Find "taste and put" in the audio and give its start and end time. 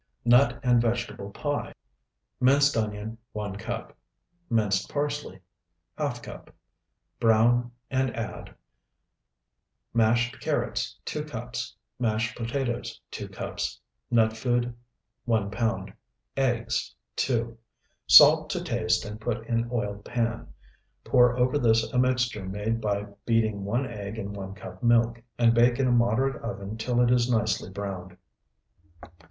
18.63-19.45